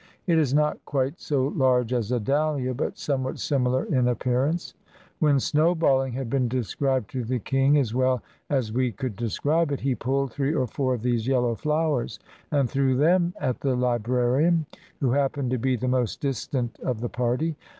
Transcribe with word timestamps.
It 0.25 0.39
is 0.39 0.51
not 0.51 0.83
quite 0.83 1.19
so 1.21 1.49
large 1.49 1.93
as 1.93 2.11
a 2.11 2.19
dahha, 2.19 2.75
but 2.75 2.97
somewhat 2.97 3.37
similar 3.37 3.83
in 3.83 4.07
appearance. 4.07 4.73
When 5.19 5.39
snowballing 5.39 6.13
had 6.13 6.27
been 6.27 6.47
described 6.47 7.11
to 7.11 7.23
the 7.23 7.37
king 7.37 7.77
as 7.77 7.93
well 7.93 8.23
as 8.49 8.73
we 8.73 8.91
could 8.91 9.15
describe 9.15 9.71
it, 9.71 9.81
he 9.81 9.93
pulled 9.93 10.31
three 10.33 10.55
or 10.55 10.65
four 10.65 10.95
of 10.95 11.03
these 11.03 11.27
yellow 11.27 11.53
flowers 11.53 12.17
and 12.49 12.67
threw 12.67 12.97
them 12.97 13.35
at 13.39 13.59
the 13.61 13.75
librarian, 13.75 14.65
who 14.99 15.11
happened 15.11 15.51
to 15.51 15.59
be 15.59 15.75
the 15.75 15.87
most 15.87 16.19
distant 16.19 16.79
of 16.79 16.99
the 16.99 17.07
party. 17.07 17.55